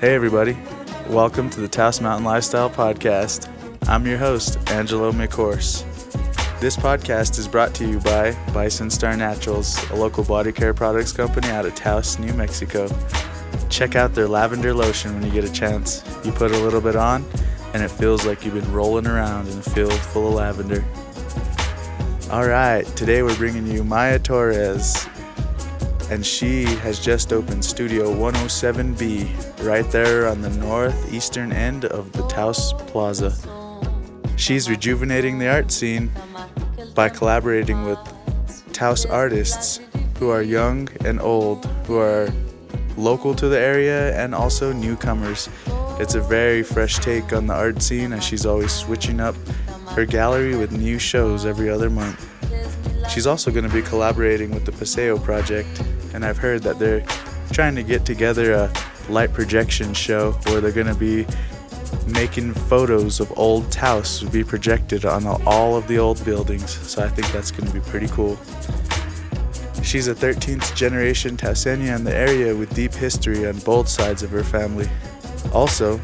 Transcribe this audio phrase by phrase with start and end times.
[0.00, 0.56] Hey, everybody.
[1.08, 3.48] Welcome to the Taos Mountain Lifestyle Podcast.
[3.88, 5.82] I'm your host, Angelo McHorse.
[6.60, 11.10] This podcast is brought to you by Bison Star Naturals, a local body care products
[11.10, 12.88] company out of Taos, New Mexico.
[13.70, 16.04] Check out their lavender lotion when you get a chance.
[16.24, 17.24] You put a little bit on,
[17.74, 20.84] and it feels like you've been rolling around in a field full of lavender.
[22.30, 25.08] All right, today we're bringing you Maya Torres,
[26.10, 32.26] and she has just opened Studio 107B right there on the northeastern end of the
[32.28, 33.34] Taos Plaza.
[34.36, 36.10] She's rejuvenating the art scene
[36.94, 37.98] by collaborating with
[38.72, 39.80] Taos artists
[40.18, 42.32] who are young and old, who are
[42.96, 45.48] local to the area and also newcomers.
[46.00, 49.34] It's a very fresh take on the art scene, as she's always switching up
[49.90, 52.24] her gallery with new shows every other month.
[53.10, 55.82] She's also going to be collaborating with the Paseo Project,
[56.18, 57.04] and I've heard that they're
[57.52, 58.72] trying to get together a
[59.08, 61.24] light projection show where they're going to be
[62.08, 66.72] making photos of old Taos to be projected on all of the old buildings.
[66.72, 68.36] So I think that's going to be pretty cool.
[69.84, 74.30] She's a 13th generation Taoseña in the area with deep history on both sides of
[74.30, 74.88] her family.
[75.52, 76.00] Also,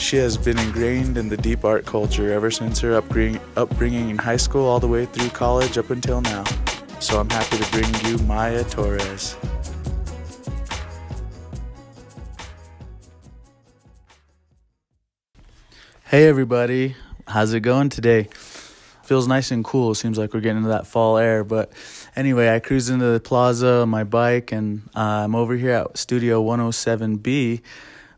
[0.00, 4.18] she has been ingrained in the deep art culture ever since her upbringing, upbringing in
[4.18, 6.42] high school all the way through college up until now.
[7.00, 9.36] So I'm happy to bring you Maya Torres.
[16.06, 16.96] Hey everybody,
[17.28, 18.24] how's it going today?
[19.04, 19.94] Feels nice and cool.
[19.94, 21.44] Seems like we're getting into that fall air.
[21.44, 21.70] But
[22.16, 25.96] anyway, I cruised into the plaza on my bike and uh, I'm over here at
[25.96, 27.60] Studio 107B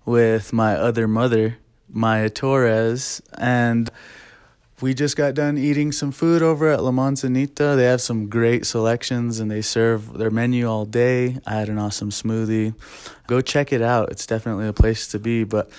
[0.07, 1.59] with my other mother,
[1.91, 3.21] Maya Torres.
[3.37, 3.91] And
[4.81, 7.75] we just got done eating some food over at La Manzanita.
[7.77, 11.39] They have some great selections and they serve their menu all day.
[11.47, 12.75] I had an awesome smoothie.
[13.27, 14.11] Go check it out.
[14.11, 15.45] It's definitely a place to be.
[15.45, 15.71] But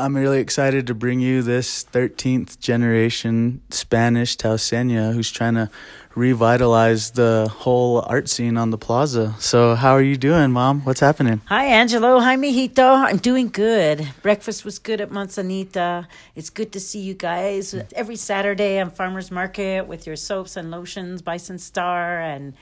[0.00, 5.70] I'm really excited to bring you this 13th generation Spanish Taoseña who's trying to
[6.14, 9.34] revitalize the whole art scene on the plaza.
[9.40, 10.82] So, how are you doing, Mom?
[10.84, 11.40] What's happening?
[11.46, 12.20] Hi, Angelo.
[12.20, 13.04] Hi, Mijito.
[13.08, 14.08] I'm doing good.
[14.22, 16.06] Breakfast was good at Manzanita.
[16.36, 20.70] It's good to see you guys every Saturday on Farmers Market with your soaps and
[20.70, 22.54] lotions, Bison Star, and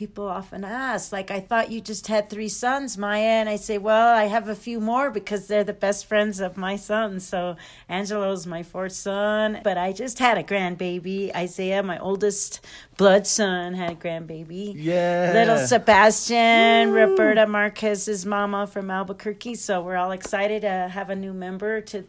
[0.00, 3.36] people often ask, like, I thought you just had three sons, Maya.
[3.40, 6.56] And I say, well, I have a few more because they're the best friends of
[6.56, 7.28] my sons.
[7.28, 7.56] So
[7.86, 11.36] Angelo's my fourth son, but I just had a grandbaby.
[11.36, 12.64] Isaiah, my oldest
[12.96, 14.72] blood son, had a grandbaby.
[14.74, 15.32] Yeah.
[15.34, 16.96] Little Sebastian, Woo.
[16.96, 19.56] Roberta Marquez's mama from Albuquerque.
[19.56, 22.04] So we're all excited to have a new member to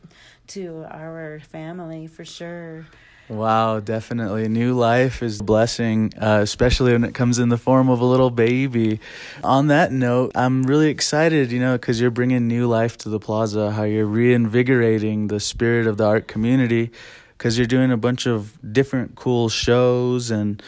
[0.48, 2.86] to our family for sure.
[3.32, 4.50] Wow, definitely.
[4.50, 8.06] New life is a blessing, uh, especially when it comes in the form of a
[8.06, 9.00] little baby.
[9.42, 13.22] On that note, I'm really excited, you know, because you're bringing new life to the
[13.22, 16.92] plaza, how you're reinvigorating the spirit of the art community,
[17.38, 20.62] because you're doing a bunch of different cool shows and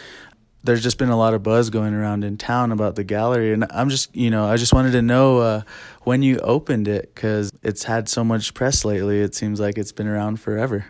[0.63, 3.66] there's just been a lot of buzz going around in town about the gallery and
[3.69, 5.62] i'm just you know i just wanted to know uh,
[6.03, 9.91] when you opened it because it's had so much press lately it seems like it's
[9.91, 10.85] been around forever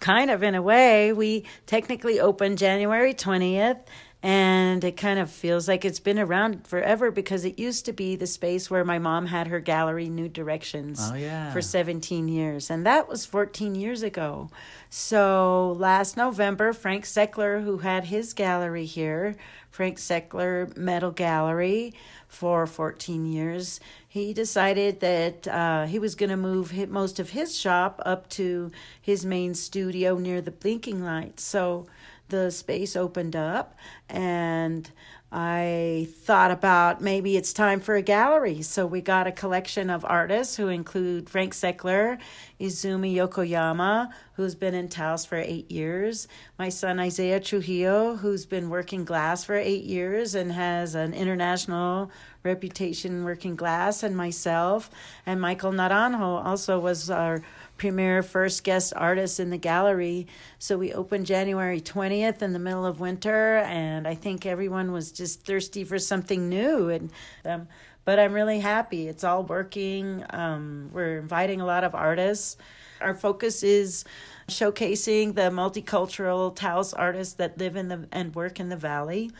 [0.00, 1.12] kind of in a way.
[1.12, 3.80] We technically opened January 20th,
[4.22, 8.16] and it kind of feels like it's been around forever because it used to be
[8.16, 11.52] the space where my mom had her gallery, New Directions, oh, yeah.
[11.52, 12.68] for 17 years.
[12.68, 14.50] And that was 14 years ago.
[14.90, 19.36] So last November, Frank Seckler, who had his gallery here,
[19.70, 21.94] Frank Seckler Metal Gallery,
[22.26, 27.56] for 14 years, he decided that uh, he was going to move most of his
[27.56, 31.42] shop up to his main studio near the blinking lights.
[31.42, 31.86] So
[32.28, 33.76] the space opened up
[34.08, 34.90] and
[35.30, 38.62] I thought about maybe it's time for a gallery.
[38.62, 42.18] So we got a collection of artists who include Frank Seckler,
[42.58, 46.28] Izumi Yokoyama, who's been in Taos for eight years,
[46.58, 52.10] my son Isaiah Trujillo, who's been working glass for eight years and has an international
[52.42, 54.90] reputation working glass, and myself,
[55.26, 57.42] and Michael Naranjo also was our
[57.78, 60.26] premier first guest artist in the gallery.
[60.58, 65.12] So we opened January 20th in the middle of winter, and I think everyone was
[65.12, 66.88] just thirsty for something new.
[66.88, 67.10] And
[67.44, 67.68] um,
[68.04, 69.06] but I'm really happy.
[69.06, 70.24] It's all working.
[70.30, 72.56] Um, we're inviting a lot of artists.
[73.00, 74.04] Our focus is
[74.48, 79.30] showcasing the multicultural Taos artists that live in the and work in the valley.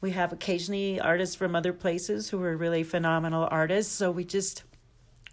[0.00, 3.92] We have occasionally artists from other places who are really phenomenal artists.
[3.92, 4.64] So we just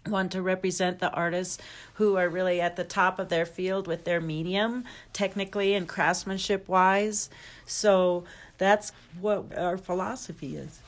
[0.06, 1.58] want to represent the artists
[1.94, 6.68] who are really at the top of their field with their medium, technically and craftsmanship
[6.68, 7.30] wise.
[7.66, 8.24] So
[8.58, 10.80] that's what our philosophy is.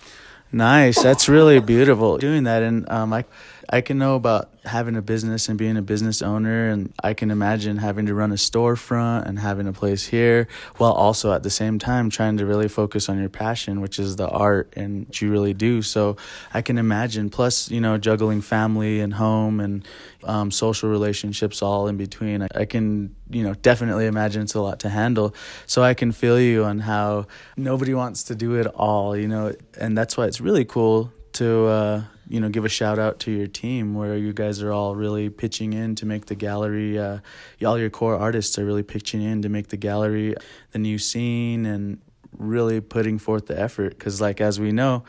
[0.53, 1.03] Nice.
[1.03, 2.63] That's really beautiful doing that.
[2.63, 3.25] And um, I,
[3.69, 7.31] I can know about having a business and being a business owner, and I can
[7.31, 11.51] imagine having to run a storefront and having a place here, while also at the
[11.51, 15.21] same time trying to really focus on your passion, which is the art and what
[15.21, 15.83] you really do.
[15.83, 16.17] So
[16.53, 17.31] I can imagine.
[17.31, 19.87] Plus, you know, juggling family and home and
[20.25, 22.47] um, social relationships all in between.
[22.55, 25.35] I, can, you know, definitely imagine it's a lot to handle.
[25.67, 27.27] So I can feel you on how
[27.57, 31.67] nobody wants to do it all, you know, and that's why it's really cool to
[31.67, 34.95] uh, you know give a shout out to your team where you guys are all
[34.95, 37.19] really pitching in to make the gallery uh,
[37.65, 40.35] all your core artists are really pitching in to make the gallery
[40.73, 42.01] the new scene and
[42.37, 43.97] really putting forth the effort.
[43.99, 45.05] Because like as we know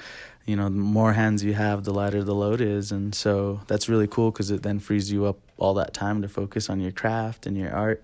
[0.46, 2.92] you know the more hands you have the lighter the load is.
[2.92, 6.30] And so that's really cool because it then frees you up all that time to
[6.30, 8.04] focus on your craft and your art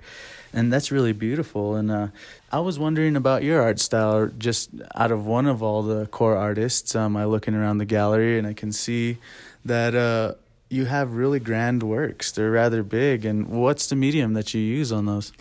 [0.53, 1.75] and that's really beautiful.
[1.75, 2.07] And uh,
[2.51, 6.36] i was wondering about your art style just out of one of all the core
[6.36, 9.18] artists um, i looking around the gallery and i can see
[9.63, 10.33] that uh,
[10.71, 12.31] you have really grand works.
[12.31, 13.25] They're rather big.
[13.25, 15.33] And what's the medium that you use on those?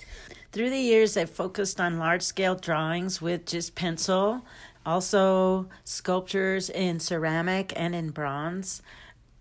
[0.53, 4.45] Through the years i've focused on large scale drawings with just pencil
[4.85, 8.83] also sculptures in ceramic and in bronze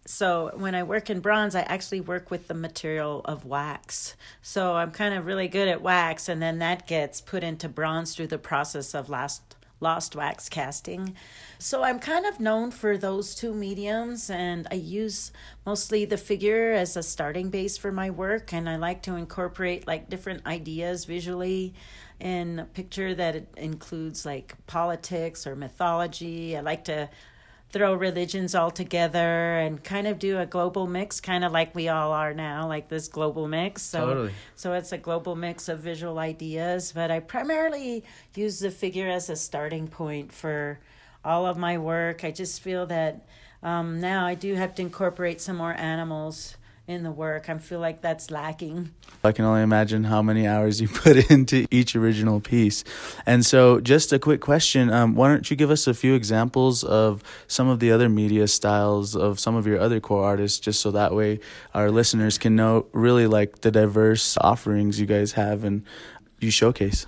[0.09, 4.15] so when I work in bronze, I actually work with the material of wax.
[4.41, 8.15] So I'm kind of really good at wax, and then that gets put into bronze
[8.15, 11.15] through the process of last lost wax casting.
[11.59, 15.31] So I'm kind of known for those two mediums, and I use
[15.63, 19.85] mostly the figure as a starting base for my work, and I like to incorporate
[19.85, 21.75] like different ideas visually
[22.19, 26.57] in a picture that includes like politics or mythology.
[26.57, 27.09] I like to
[27.71, 31.87] throw religions all together and kind of do a global mix, kind of like we
[31.87, 33.83] all are now, like this global mix.
[33.83, 34.31] So, totally.
[34.55, 38.03] so it's a global mix of visual ideas, but I primarily
[38.35, 40.79] use the figure as a starting point for
[41.23, 42.23] all of my work.
[42.23, 43.25] I just feel that
[43.61, 46.55] um, now I do have to incorporate some more animals
[46.89, 47.49] in the work.
[47.49, 48.89] I feel like that's lacking.
[49.23, 52.83] I can only imagine how many hours you put into each original piece.
[53.27, 56.83] And so, just a quick question um, why don't you give us a few examples
[56.83, 60.81] of some of the other media styles of some of your other core artists, just
[60.81, 61.39] so that way
[61.75, 65.85] our listeners can know really like the diverse offerings you guys have and
[66.39, 67.05] you showcase?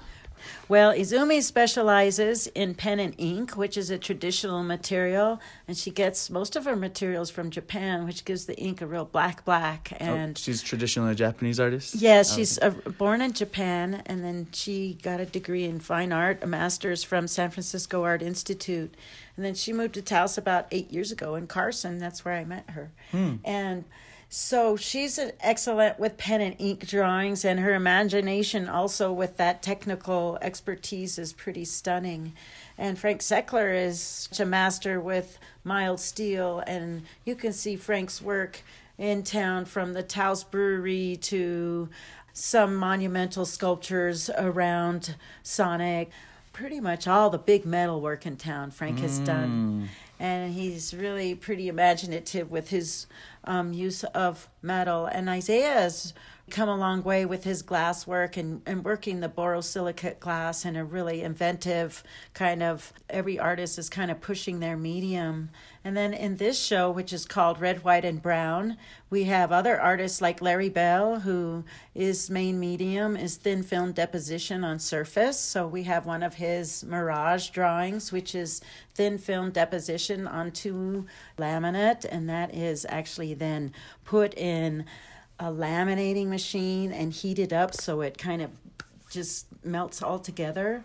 [0.71, 6.29] Well, Izumi specializes in pen and ink, which is a traditional material, and she gets
[6.29, 9.91] most of her materials from Japan, which gives the ink a real black black.
[9.99, 11.95] Oh, and oh, she's traditionally a Japanese artist.
[11.95, 16.41] Yeah, she's uh, born in Japan, and then she got a degree in fine art,
[16.41, 18.95] a master's from San Francisco Art Institute,
[19.35, 21.97] and then she moved to Taos about eight years ago in Carson.
[21.97, 23.35] That's where I met her, hmm.
[23.43, 23.83] and
[24.33, 29.61] so she's an excellent with pen and ink drawings, and her imagination also with that
[29.61, 32.31] technical expertise is pretty stunning.
[32.77, 38.61] And Frank Seckler is a master with mild steel, and you can see Frank's work
[38.97, 41.89] in town from the Taos Brewery to
[42.31, 46.09] some monumental sculptures around Sonic.
[46.53, 49.89] Pretty much all the big metal work in town Frank has done.
[49.89, 50.10] Mm.
[50.21, 53.07] And he's really pretty imaginative with his
[53.43, 55.07] um, use of metal.
[55.07, 56.13] And Isaiah has
[56.51, 60.75] come a long way with his glass work and, and working the borosilicate glass in
[60.75, 62.03] a really inventive
[62.35, 65.49] kind of every artist is kind of pushing their medium.
[65.83, 68.77] And then in this show, which is called Red, White, and Brown,
[69.09, 71.63] we have other artists like Larry Bell, who
[71.95, 75.39] is main medium is thin film deposition on surface.
[75.39, 78.61] So we have one of his Mirage drawings, which is
[78.93, 81.05] thin film deposition onto
[81.39, 83.73] laminate, and that is actually then
[84.05, 84.85] put in
[85.39, 88.51] a laminating machine and heated up so it kind of
[89.09, 90.83] just melts all together.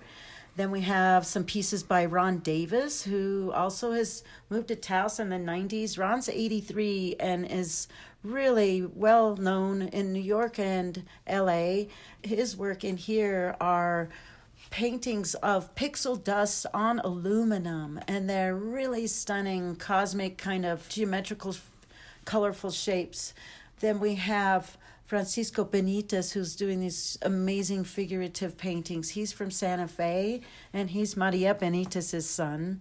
[0.57, 5.29] Then we have some pieces by Ron Davis, who also has moved to Taos in
[5.29, 5.99] the 90s.
[5.99, 7.89] Ron's 83 and is
[8.25, 11.85] really well known in New York and LA.
[12.23, 14.09] His work in here are
[14.71, 21.55] paintings of pixel dust on aluminum, and they're really stunning, cosmic, kind of geometrical,
[22.25, 23.35] colorful shapes.
[23.81, 29.11] Then we have Francisco Benitez, who's doing these amazing figurative paintings.
[29.11, 30.41] He's from Santa Fe,
[30.73, 32.81] and he's Maria Benitez's son.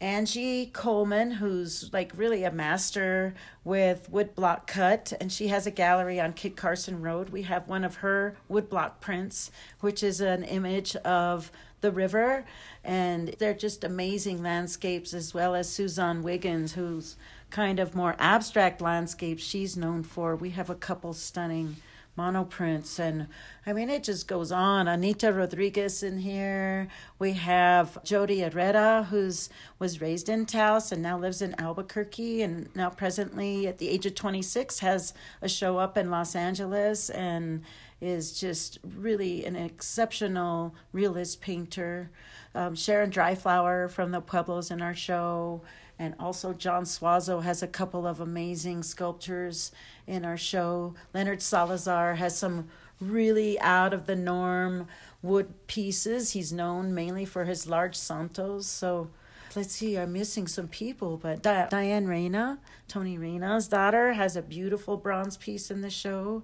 [0.00, 6.18] Angie Coleman, who's like really a master with woodblock cut, and she has a gallery
[6.18, 7.28] on Kit Carson Road.
[7.28, 9.50] We have one of her woodblock prints,
[9.80, 11.52] which is an image of
[11.82, 12.46] the river,
[12.82, 17.16] and they're just amazing landscapes, as well as Suzanne Wiggins, who's
[17.50, 20.36] kind of more abstract landscapes she's known for.
[20.36, 21.76] We have a couple stunning
[22.18, 23.28] monoprints and
[23.64, 24.88] I mean it just goes on.
[24.88, 26.88] Anita Rodriguez in here.
[27.18, 32.68] We have Jody Herrera who's was raised in Taos and now lives in Albuquerque and
[32.74, 37.62] now presently at the age of 26 has a show up in Los Angeles and
[38.00, 42.10] is just really an exceptional realist painter.
[42.54, 45.62] Um, Sharon Dryflower from the Pueblos in our show
[46.00, 49.70] and also John Suazo has a couple of amazing sculptures
[50.06, 50.94] in our show.
[51.12, 52.68] Leonard Salazar has some
[53.02, 54.88] really out of the norm
[55.20, 56.32] wood pieces.
[56.32, 58.66] He's known mainly for his large santos.
[58.66, 59.10] So
[59.54, 64.42] let's see, I'm missing some people, but Di- Diane Reyna, Tony Reyna's daughter, has a
[64.42, 66.42] beautiful bronze piece in the show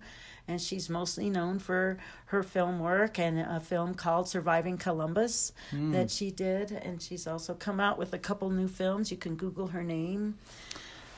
[0.48, 5.92] and she's mostly known for her film work and a film called Surviving Columbus mm.
[5.92, 6.70] that she did.
[6.70, 9.10] And she's also come out with a couple new films.
[9.10, 10.38] You can Google her name.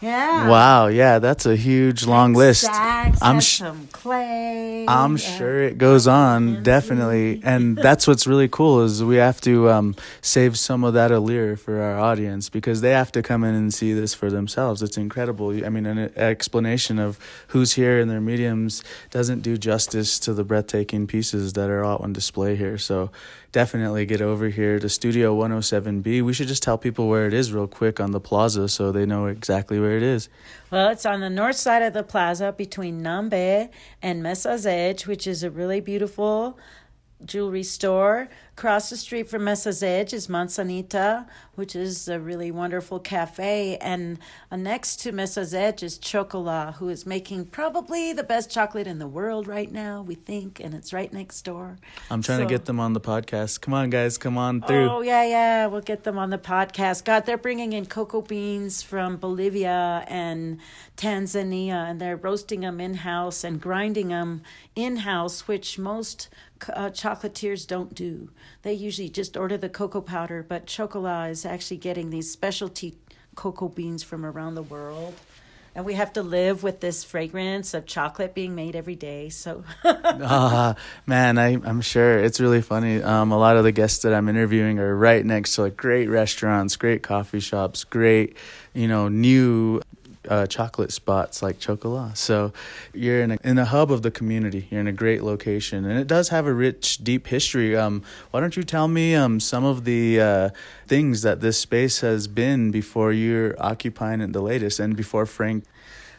[0.01, 0.49] Yeah.
[0.49, 0.87] Wow.
[0.87, 2.67] Yeah, that's a huge long list.
[2.71, 4.85] I'm sh- some clay.
[4.87, 9.69] I'm sure it goes on definitely, and that's what's really cool is we have to
[9.71, 13.55] um, save some of that allure for our audience because they have to come in
[13.55, 14.83] and see this for themselves.
[14.83, 15.51] It's incredible.
[15.65, 20.45] I mean, an explanation of who's here and their mediums doesn't do justice to the
[20.45, 22.79] breathtaking pieces that are out on display here.
[22.79, 23.11] So
[23.53, 26.23] definitely get over here to Studio 107B.
[26.23, 29.07] We should just tell people where it is real quick on the plaza so they
[29.07, 30.29] know exactly where it is.
[30.71, 33.71] Well, it's on the north side of the plaza between Nambe
[34.03, 36.59] and Mesa's Edge, which is a really beautiful
[37.25, 38.29] jewelry store.
[38.59, 43.77] Across the street from Mesa's Edge is Manzanita, which is a really wonderful cafe.
[43.77, 44.19] And
[44.51, 48.99] uh, next to Mesa's Edge is Chocolat, who is making probably the best chocolate in
[48.99, 51.77] the world right now, we think, and it's right next door.
[52.11, 53.61] I'm trying so, to get them on the podcast.
[53.61, 54.91] Come on, guys, come on through.
[54.91, 57.05] Oh, yeah, yeah, we'll get them on the podcast.
[57.05, 60.59] God, they're bringing in cocoa beans from Bolivia and
[60.97, 64.43] Tanzania, and they're roasting them in house and grinding them
[64.75, 66.29] in house, which most
[66.73, 68.31] uh, chocolatiers don't do.
[68.63, 72.97] They usually just order the cocoa powder, but Chocolat is actually getting these specialty
[73.35, 75.15] cocoa beans from around the world.
[75.75, 79.29] And we have to live with this fragrance of chocolate being made every day.
[79.29, 80.75] So, uh,
[81.07, 83.01] man, I, I'm sure it's really funny.
[83.01, 86.09] Um, a lot of the guests that I'm interviewing are right next to like great
[86.09, 88.37] restaurants, great coffee shops, great,
[88.75, 89.81] you know, new
[90.29, 92.17] uh, chocolate spots like Chocolat.
[92.17, 92.53] So
[92.93, 94.69] you're in a, in a hub of the community.
[94.71, 97.77] You're in a great location, and it does have a rich, deep history.
[97.77, 100.51] Um, why don't you tell me um, some of the uh,
[100.87, 105.65] things that this space has been before you're occupying it the latest and before Frank?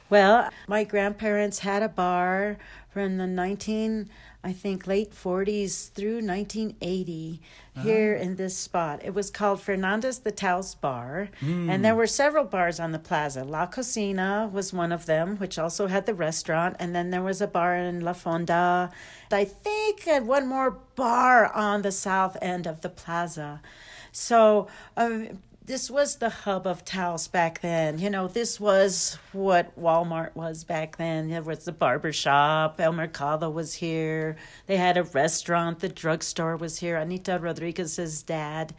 [0.09, 2.57] Well, my grandparents had a bar
[2.89, 4.09] from the 19
[4.41, 7.41] I think late 40s through 1980
[7.75, 7.83] uh-huh.
[7.85, 9.01] here in this spot.
[9.03, 11.69] It was called Fernandez de Taos Bar, mm.
[11.69, 13.43] and there were several bars on the plaza.
[13.43, 17.41] La Cocina was one of them, which also had the restaurant, and then there was
[17.41, 18.91] a bar in La Fonda.
[19.29, 23.61] I think and one more bar on the south end of the plaza.
[24.13, 27.99] So um, this was the hub of Taos back then.
[27.99, 31.29] You know, this was what Walmart was back then.
[31.29, 32.81] There was the barber shop.
[32.81, 34.35] El Mercado was here.
[34.65, 35.79] They had a restaurant.
[35.79, 36.97] The drugstore was here.
[36.97, 38.73] Anita Rodriguez's dad,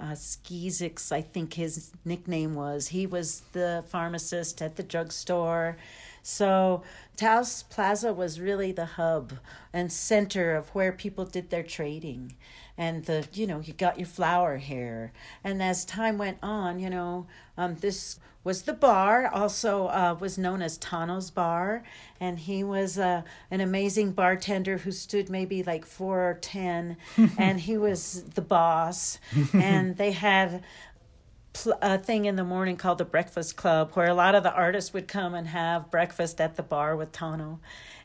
[0.00, 2.88] uh, I think his nickname was.
[2.88, 5.76] He was the pharmacist at the drugstore.
[6.24, 6.82] So
[7.16, 9.34] Taos Plaza was really the hub
[9.72, 12.34] and center of where people did their trading
[12.76, 15.12] and the you know you got your flower here
[15.44, 17.26] and as time went on you know
[17.56, 21.84] um, this was the bar also uh, was known as tano's bar.
[22.20, 26.96] And he was uh, an amazing bartender who stood maybe like four or ten.
[27.38, 29.18] And he was the boss.
[29.52, 30.62] And they had
[31.82, 34.92] a thing in the morning called the breakfast club where a lot of the artists
[34.92, 37.58] would come and have breakfast at the bar with tano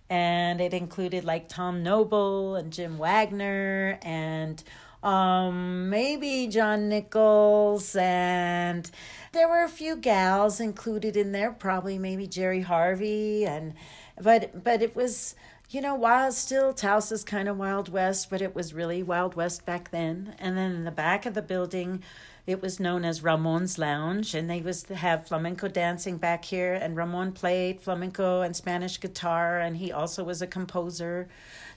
[0.10, 4.64] and it included like Tom Noble and Jim Wagner and
[5.04, 8.90] um, maybe John Nichols, and
[9.32, 13.74] there were a few gals included in there, probably maybe Jerry Harvey, and
[14.20, 15.36] but but it was
[15.70, 19.36] you know wild still Taos is kind of Wild West, but it was really Wild
[19.36, 20.36] West back then.
[20.40, 22.04] And then in the back of the building
[22.48, 26.74] it was known as Ramon's Lounge, and they was have flamenco dancing back here.
[26.74, 31.27] And Ramon played flamenco and Spanish guitar, and he also was a composer.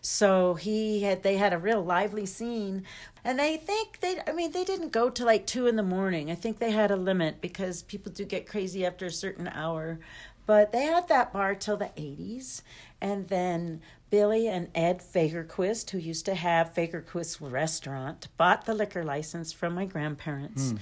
[0.00, 2.85] So he had they had a real lively scene,
[3.25, 6.31] and I think they I mean they didn't go to like two in the morning.
[6.31, 9.99] I think they had a limit because people do get crazy after a certain hour.
[10.47, 12.62] But they had that bar till the 80s.
[13.00, 19.05] And then Billy and Ed Fagerquist, who used to have Fagerquist Restaurant, bought the liquor
[19.05, 20.73] license from my grandparents.
[20.73, 20.79] Mm.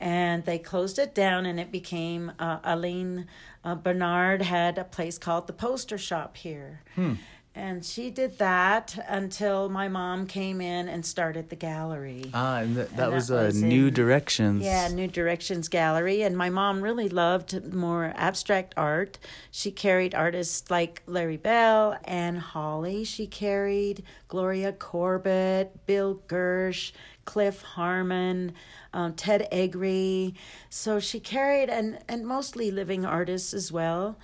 [0.00, 3.28] And they closed it down, and it became uh, Aline
[3.64, 6.80] uh, Bernard had a place called the Poster Shop here.
[6.96, 7.14] Hmm.
[7.54, 12.30] And she did that until my mom came in and started the gallery.
[12.32, 14.64] Ah, and th- that, And was that a was New in- Directions.
[14.64, 16.22] Yeah, New Directions Gallery.
[16.22, 19.18] And my mom really loved more abstract art.
[19.50, 23.04] She carried artists like Larry Bell and Holly.
[23.04, 26.92] She carried Gloria Corbett, Bill Gersh,
[27.26, 28.52] Cliff Harmon,
[28.94, 30.34] um, Ted Egri.
[30.70, 34.18] So she carried, and, and mostly living artists as well,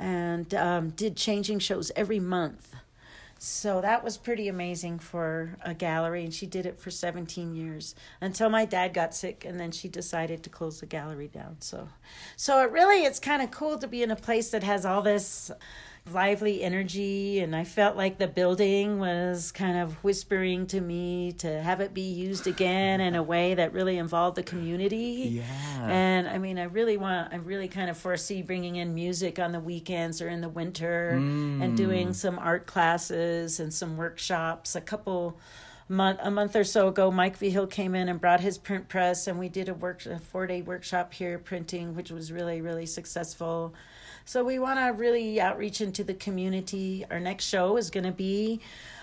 [0.00, 2.74] and um, did changing shows every month.
[3.38, 7.94] So that was pretty amazing for a gallery, and she did it for 17 years
[8.20, 11.56] until my dad got sick, and then she decided to close the gallery down.
[11.60, 11.88] So,
[12.36, 15.00] so it really it's kind of cool to be in a place that has all
[15.00, 15.50] this
[16.12, 21.62] lively energy, and I felt like the building was kind of whispering to me to
[21.62, 25.42] have it be used again in a way that really involved the community.
[25.42, 25.88] Yeah.
[25.88, 29.52] And I mean, I really want, I really kind of foresee bringing in music on
[29.52, 32.14] the weekends or in the winter and doing mm.
[32.14, 34.74] some art classes and some workshops.
[34.74, 35.38] A couple
[35.88, 39.26] month, a month or so ago, Mike Vigil came in and brought his print press,
[39.26, 42.86] and we did a work, a four day workshop here printing, which was really, really
[42.86, 43.74] successful.
[44.30, 47.04] So we want to really outreach into the community.
[47.10, 48.60] Our next show is going to be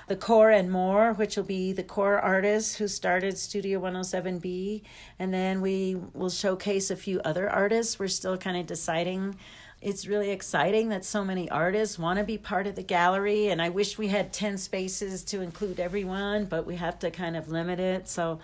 [0.08, 4.84] the core and more, which will be the core artists who started Studio 107B.
[5.20, 8.00] And then we will showcase a few other artists.
[8.00, 9.36] We're still kind of deciding.
[9.82, 13.50] It's really exciting that so many artists want to be part of the gallery.
[13.50, 17.36] And I wish we had 10 spaces to include everyone, but we have to kind
[17.36, 18.08] of limit it.
[18.08, 18.40] So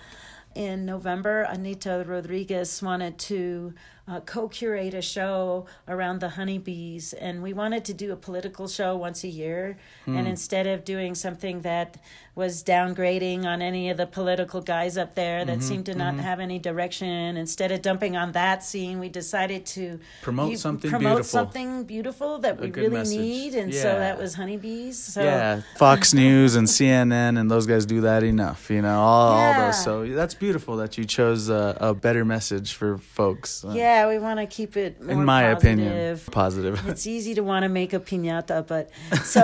[0.53, 3.73] in November, Anita Rodriguez wanted to
[4.07, 7.13] uh, co curate a show around the honeybees.
[7.13, 9.77] And we wanted to do a political show once a year.
[10.05, 11.97] And instead of doing something that
[12.35, 16.39] was downgrading on any of the political guys up there that seemed to not have
[16.41, 21.09] any direction, instead of dumping on that scene, we decided to Promote you- something promote
[21.17, 21.23] beautiful.
[21.39, 23.17] something beautiful that we really message.
[23.17, 23.55] need.
[23.55, 24.97] And so that was honeybees.
[25.01, 29.31] So yeah, Fox News and CNN and those guys do that enough, you know, all,
[29.37, 29.81] all those.
[29.83, 33.63] So that's beautiful that you chose a, a better message for folks.
[33.63, 35.59] uh, Yeah, we want to keep it more in my positive.
[35.59, 36.87] opinion, positive.
[36.93, 38.89] It's easy to want to make a piñata, but
[39.23, 39.41] so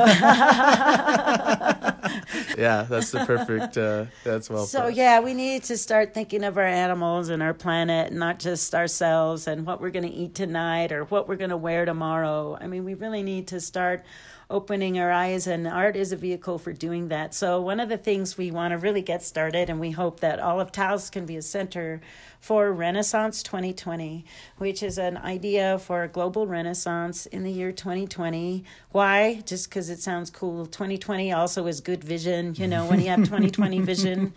[2.57, 3.77] yeah, that's the perfect.
[3.77, 4.65] Uh, that's well.
[4.65, 4.95] so put.
[4.95, 9.45] yeah, we need to start thinking of our animals and our planet, not just ourselves
[9.45, 12.57] and what we're going to eat tonight or what we're going to wear tomorrow.
[12.59, 14.03] I mean, we really need to start
[14.49, 17.35] opening our eyes, and art is a vehicle for doing that.
[17.35, 20.39] So one of the things we want to really get started, and we hope that
[20.39, 22.01] all of Taos can be a center
[22.39, 24.23] for Renaissance 2020,
[24.57, 28.63] which is an idea for a global renaissance in the year 2020.
[28.91, 29.41] Why?
[29.45, 30.65] Just because it sounds cool.
[30.65, 34.33] 2020 also is good vision, you know, when you have 2020 vision.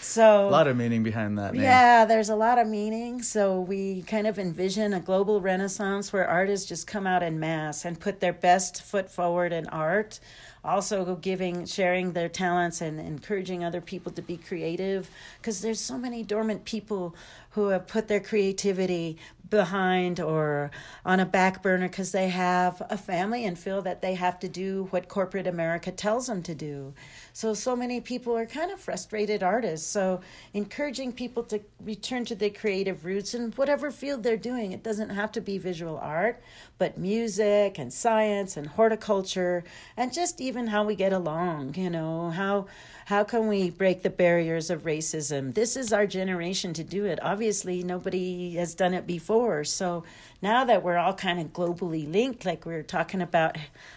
[0.00, 1.62] So a lot of meaning behind that name.
[1.62, 3.22] yeah, there's a lot of meaning.
[3.22, 7.84] So we kind of envision a global renaissance where artists just come out in mass
[7.84, 10.20] and put their best foot forward in art.
[10.64, 15.10] Also, giving, sharing their talents and encouraging other people to be creative
[15.40, 17.16] because there's so many dormant people
[17.52, 19.18] who have put their creativity
[19.52, 20.70] behind or
[21.04, 24.48] on a back burner because they have a family and feel that they have to
[24.48, 26.94] do what corporate America tells them to do.
[27.34, 29.86] So, so many people are kind of frustrated artists.
[29.86, 30.22] So,
[30.54, 34.72] encouraging people to return to their creative roots in whatever field they're doing.
[34.72, 36.42] It doesn't have to be visual art,
[36.78, 39.64] but music and science and horticulture
[39.98, 42.66] and just even how we get along, you know, how
[43.06, 45.54] how can we break the barriers of racism?
[45.54, 47.18] This is our generation to do it.
[47.20, 47.41] Obviously,
[47.82, 49.64] nobody has done it before.
[49.64, 50.04] So,
[50.40, 53.56] now that we're all kind of globally linked, like we were talking about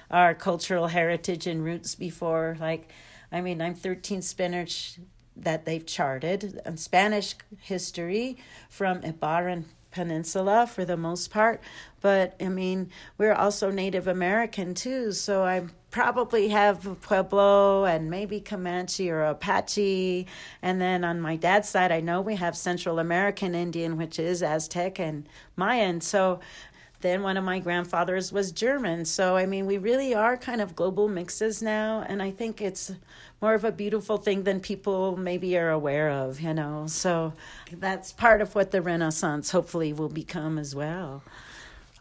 [0.09, 2.89] our cultural heritage and roots before, like
[3.31, 4.99] I mean, I'm 13 Spanish
[5.35, 8.37] that they've charted and Spanish history
[8.69, 11.61] from Iberian Peninsula for the most part.
[12.01, 18.41] But I mean, we're also Native American too, so I probably have Pueblo and maybe
[18.41, 20.27] Comanche or Apache.
[20.61, 24.43] And then on my dad's side, I know we have Central American Indian, which is
[24.43, 26.01] Aztec and Mayan.
[26.01, 26.41] So
[27.05, 29.05] then one of my grandfathers was German.
[29.05, 32.03] So, I mean, we really are kind of global mixes now.
[32.09, 32.91] And I think it's
[33.41, 36.87] more of a beautiful thing than people maybe are aware of, you know.
[36.87, 37.33] So
[37.71, 41.21] that's part of what the Renaissance hopefully will become as well.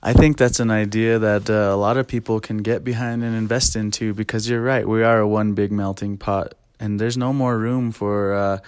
[0.02, 3.34] I think that's an idea that uh, a lot of people can get behind and
[3.34, 4.86] invest into because you're right.
[4.86, 8.58] We are a one big melting pot, and there's no more room for uh,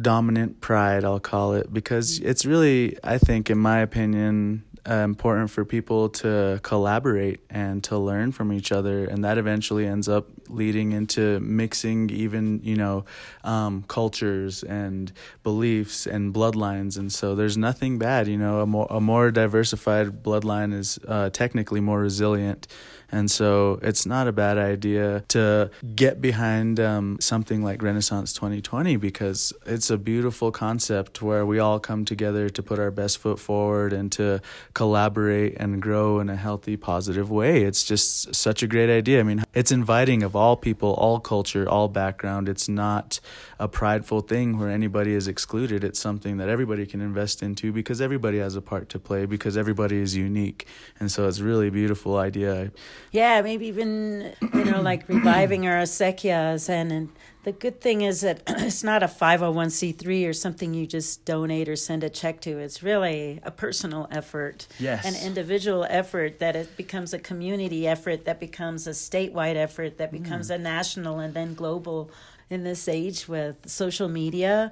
[0.00, 5.50] dominant pride, I'll call it, because it's really, I think, in my opinion, uh, important
[5.50, 10.26] for people to collaborate and to learn from each other, and that eventually ends up
[10.48, 13.04] leading into mixing even you know
[13.44, 16.98] um, cultures and beliefs and bloodlines.
[16.98, 18.60] And so there's nothing bad, you know.
[18.60, 22.66] A more a more diversified bloodline is uh, technically more resilient
[23.10, 28.96] and so it's not a bad idea to get behind um, something like Renaissance 2020
[28.96, 33.38] because it's a beautiful concept where we all come together to put our best foot
[33.38, 34.40] forward and to
[34.74, 37.62] collaborate and grow in a healthy, positive way.
[37.62, 39.20] It's just such a great idea.
[39.20, 42.48] I mean, it's inviting of all people, all culture, all background.
[42.48, 43.20] It's not
[43.58, 45.82] a prideful thing where anybody is excluded.
[45.82, 49.56] It's something that everybody can invest into because everybody has a part to play because
[49.56, 50.66] everybody is unique.
[51.00, 52.72] And so it's really beautiful idea.
[53.12, 57.08] Yeah, maybe even you know like reviving our acequias and, and
[57.46, 61.76] the good thing is that it's not a 501c3 or something you just donate or
[61.76, 62.58] send a check to.
[62.58, 65.06] It's really a personal effort, yes.
[65.06, 70.10] an individual effort that it becomes a community effort, that becomes a statewide effort, that
[70.10, 70.56] becomes mm.
[70.56, 72.10] a national and then global
[72.48, 74.70] in this age with social media.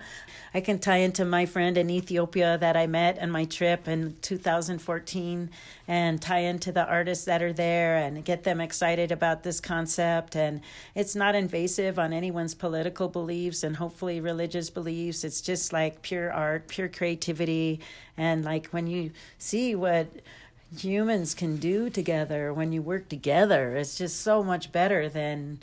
[0.53, 4.17] I can tie into my friend in Ethiopia that I met on my trip in
[4.23, 5.51] 2014
[5.89, 10.37] and tie into the artists that are there and get them excited about this concept.
[10.37, 10.61] And
[10.95, 15.25] it's not invasive on anyone's political beliefs and hopefully religious beliefs.
[15.25, 17.81] It's just like pure art, pure creativity.
[18.17, 20.07] And like when you see what
[20.79, 25.59] humans can do together when you work together, it's just so much better than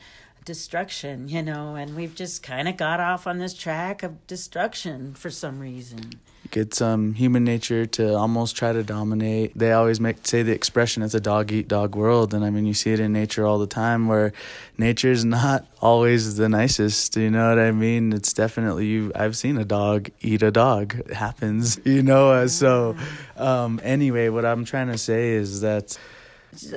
[0.45, 5.13] destruction, you know, and we've just kind of got off on this track of destruction
[5.13, 6.19] for some reason.
[6.54, 9.58] It's um human nature to almost try to dominate.
[9.58, 12.65] They always make say the expression it's a dog eat dog world and I mean
[12.65, 14.34] you see it in nature all the time where
[14.77, 18.12] nature's not always the nicest, you know what I mean?
[18.12, 20.95] It's definitely you I've seen a dog eat a dog.
[20.95, 22.32] It happens, you know.
[22.32, 22.97] Uh, so
[23.38, 25.97] um anyway, what I'm trying to say is that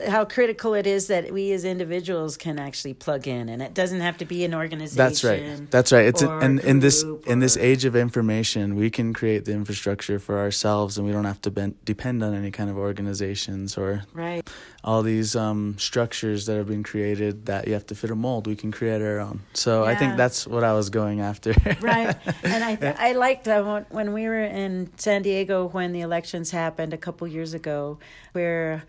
[0.06, 4.00] how critical it is that we as individuals can actually plug in and it doesn't
[4.00, 5.70] have to be an organization that's right.
[5.70, 6.06] that's right.
[6.06, 10.18] It's and in this or, in this age of information we can create the infrastructure
[10.18, 14.04] for ourselves and we don't have to ben- depend on any kind of organizations or
[14.12, 14.48] right.
[14.84, 18.46] all these um, structures that have been created that you have to fit a mold.
[18.46, 19.40] We can create our own.
[19.54, 19.90] So yeah.
[19.90, 21.52] i think that's what i was going after.
[21.80, 22.16] Right.
[22.44, 26.94] And i i liked uh, when we were in san diego when the elections happened
[26.94, 27.98] a couple years ago
[28.32, 28.84] where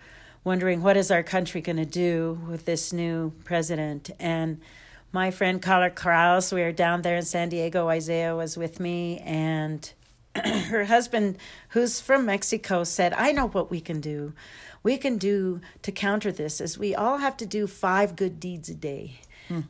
[0.46, 4.12] wondering what is our country going to do with this new president.
[4.20, 4.62] And
[5.12, 7.90] my friend Carla Kraus, we were down there in San Diego.
[7.90, 9.92] Isaiah was with me, and
[10.36, 11.38] her husband,
[11.70, 14.34] who's from Mexico, said, I know what we can do.
[14.84, 18.70] We can do to counter this is we all have to do five good deeds
[18.70, 19.20] a day.
[19.48, 19.62] Hmm.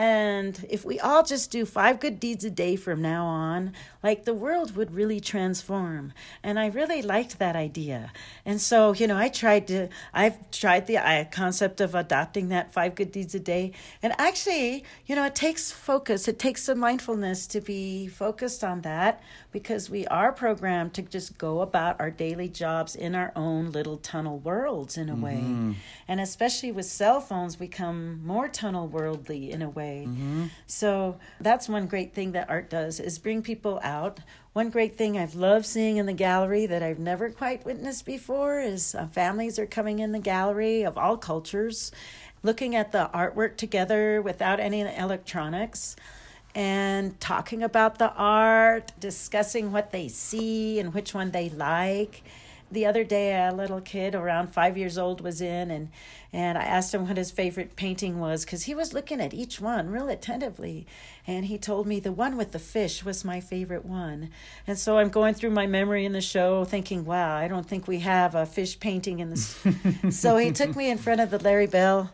[0.00, 4.24] And if we all just do five good deeds a day from now on, like
[4.24, 6.14] the world would really transform.
[6.42, 8.10] And I really liked that idea.
[8.46, 12.94] And so, you know, I tried to, I've tried the concept of adopting that five
[12.94, 13.72] good deeds a day.
[14.02, 18.80] And actually, you know, it takes focus, it takes some mindfulness to be focused on
[18.80, 23.72] that because we are programmed to just go about our daily jobs in our own
[23.72, 25.70] little tunnel worlds in a mm-hmm.
[25.70, 25.76] way.
[26.06, 30.04] And especially with cell phones, we become more tunnel worldly in a way.
[30.08, 30.46] Mm-hmm.
[30.66, 34.18] So that's one great thing that art does is bring people out.
[34.52, 38.60] One great thing I've loved seeing in the gallery that I've never quite witnessed before
[38.60, 41.92] is uh, families are coming in the gallery of all cultures,
[42.42, 45.94] looking at the artwork together without any electronics
[46.54, 52.22] and talking about the art, discussing what they see and which one they like.
[52.72, 55.90] The other day, a little kid around five years old was in, and,
[56.32, 59.60] and I asked him what his favorite painting was because he was looking at each
[59.60, 60.86] one real attentively.
[61.26, 64.30] And he told me the one with the fish was my favorite one.
[64.68, 67.88] And so I'm going through my memory in the show thinking, wow, I don't think
[67.88, 69.58] we have a fish painting in this.
[70.10, 72.12] so he took me in front of the Larry Bell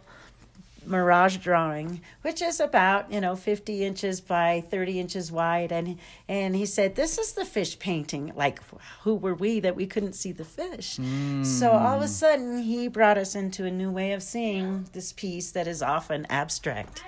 [0.86, 6.56] mirage drawing, which is about you know fifty inches by thirty inches wide, and and
[6.56, 8.32] he said this is the fish painting.
[8.34, 8.60] Like
[9.02, 10.96] who were we that we couldn't see the fish?
[10.96, 11.44] Mm.
[11.44, 15.12] So all of a sudden he brought us into a new way of seeing this
[15.12, 17.02] piece that is often abstract.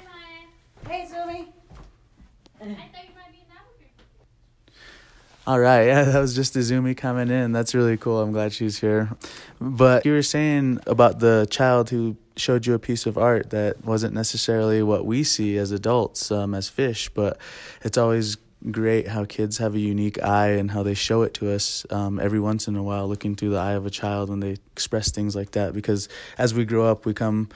[0.84, 1.46] Hi, hey, Zumi.
[2.60, 3.92] I thought you might be in Albuquerque.
[5.46, 7.52] All right, yeah, that was just Izumi coming in.
[7.52, 8.20] That's really cool.
[8.20, 9.10] I'm glad she's here.
[9.60, 13.84] But you were saying about the child who showed you a piece of art that
[13.84, 17.38] wasn't necessarily what we see as adults um, as fish, but
[17.82, 18.36] it's always
[18.70, 22.18] great how kids have a unique eye and how they show it to us um,
[22.18, 25.10] every once in a while, looking through the eye of a child when they express
[25.10, 25.72] things like that.
[25.72, 27.48] Because as we grow up, we come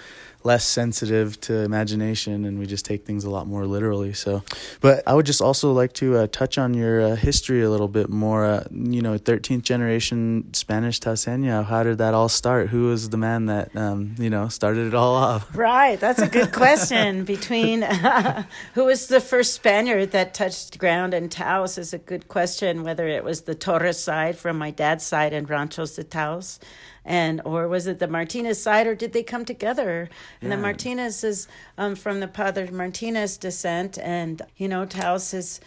[0.45, 4.43] less sensitive to imagination and we just take things a lot more literally so.
[4.81, 7.89] But i would just also like to uh, touch on your uh, history a little
[7.89, 8.45] bit more.
[8.45, 12.69] Uh, you know 13th generation spanish taoseña how did that all start?
[12.69, 15.57] Who was the man that um, you know started it all off?
[15.63, 17.25] Right that's a good question.
[17.25, 17.83] Between
[18.75, 23.07] who was the first spaniard that touched ground in taos is a good question whether
[23.07, 26.59] it was the torres side from my dad's side and ranchos de taos
[27.05, 30.09] and or was it the Martinez side, or did they come together?
[30.41, 30.57] And yeah.
[30.57, 35.61] the Martinez is um, from the Padre Martinez descent, and you know Taos's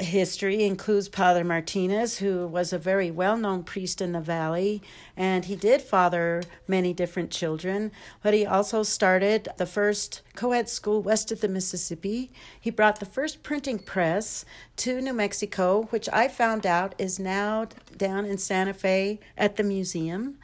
[0.00, 4.82] history includes Padre Martinez, who was a very well known priest in the valley,
[5.16, 7.90] and he did father many different children.
[8.22, 12.30] But he also started the first co ed school west of the Mississippi.
[12.60, 14.44] He brought the first printing press
[14.76, 19.64] to New Mexico, which I found out is now down in Santa Fe at the
[19.64, 20.38] museum.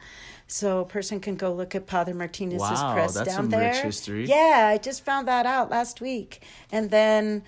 [0.47, 3.73] So a person can go look at Padre Martinez's wow, press that's down some there.
[3.73, 4.25] Rich history.
[4.25, 6.41] Yeah, I just found that out last week.
[6.71, 7.43] And then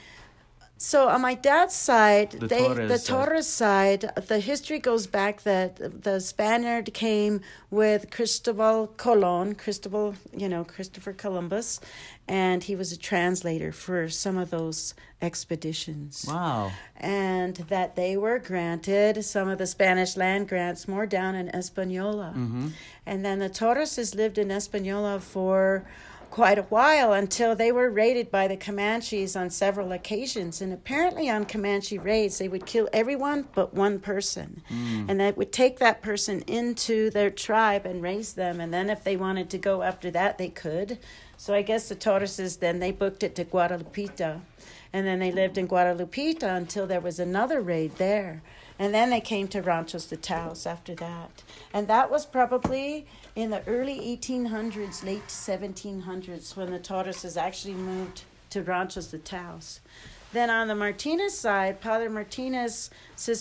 [0.78, 3.26] so on my dad's side, the they Torres the side.
[3.26, 10.48] Torres side, the history goes back that the Spaniard came with Cristobal Colon, Cristobal, you
[10.48, 11.80] know, Christopher Columbus,
[12.28, 16.26] and he was a translator for some of those expeditions.
[16.28, 16.72] Wow.
[16.96, 22.34] And that they were granted some of the Spanish land grants more down in Espanola.
[22.36, 22.68] Mm-hmm.
[23.06, 25.86] And then the Torreses lived in Espanola for
[26.30, 30.62] quite a while until they were raided by the Comanches on several occasions.
[30.62, 34.62] And apparently, on Comanche raids, they would kill everyone but one person.
[34.70, 35.10] Mm.
[35.10, 38.60] And they would take that person into their tribe and raise them.
[38.60, 41.00] And then, if they wanted to go after that, they could.
[41.38, 44.42] So I guess the Torreses then they booked it to Guadalupita.
[44.94, 48.42] And then they lived in Guadalupita until there was another raid there.
[48.80, 51.44] And then they came to Ranchos de Taos after that.
[51.74, 58.24] And that was probably in the early 1800s, late 1700s, when the Torreses actually moved
[58.52, 59.80] to Ranchos de Taos.
[60.34, 62.90] Then on the Martinez side, Padre Martinez's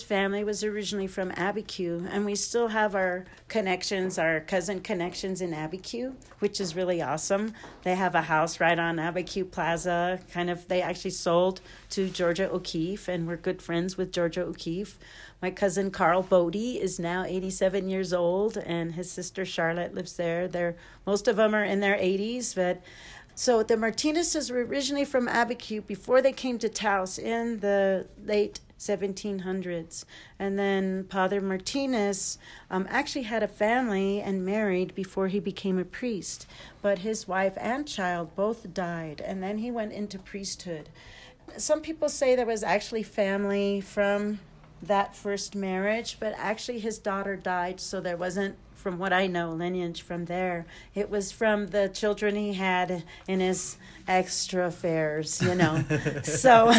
[0.05, 5.51] family was originally from Abiquiu, and we still have our connections, our cousin connections in
[5.51, 7.55] Abiquiu, which is really awesome.
[7.83, 10.20] They have a house right on Abiquiu Plaza.
[10.33, 14.96] Kind of, they actually sold to Georgia O'Keeffe, and we're good friends with Georgia O'Keeffe.
[15.42, 20.46] My cousin Carl Bodie is now 87 years old, and his sister Charlotte lives there.
[20.46, 22.81] They're most of them are in their 80s, but
[23.38, 28.61] so the Martinezes were originally from Abiquiu before they came to Taos in the late
[28.79, 30.07] 1700s.
[30.38, 32.38] And then Padre Martinez
[32.70, 36.46] um, actually had a family and married before he became a priest.
[36.81, 40.88] But his wife and child both died, and then he went into priesthood.
[41.59, 44.40] Some people say there was actually family from
[44.83, 49.51] that first marriage, but actually his daughter died, so there wasn't from what I know,
[49.51, 50.64] lineage from there.
[50.94, 55.83] It was from the children he had in his extra affairs, you know.
[56.22, 56.72] so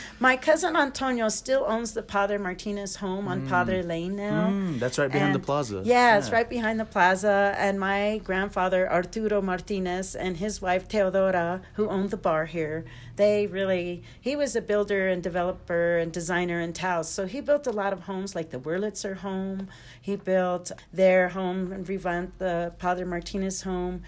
[0.20, 3.48] my cousin Antonio still owns the Padre Martinez home on mm.
[3.50, 4.48] Padre Lane now.
[4.48, 5.82] Mm, that's right behind and, the plaza.
[5.84, 7.54] Yeah, yeah, it's right behind the plaza.
[7.58, 13.46] And my grandfather Arturo Martinez and his wife Teodora, who owned the bar here, they
[13.46, 17.08] really he was a builder and developer and designer in Taos.
[17.08, 19.68] So he built a lot of homes like the Wurlitzer home.
[20.00, 24.02] He built their home and revamped the Padre Martinez home